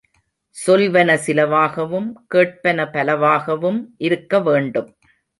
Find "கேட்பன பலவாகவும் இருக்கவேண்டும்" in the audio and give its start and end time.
2.35-4.89